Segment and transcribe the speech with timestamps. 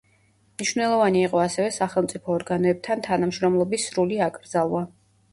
[0.59, 4.83] მნიშვნელოვანი იყო ასევე სახელმწიფო ორგანოებთან თანამშრომლობის სრული აკრძალვა.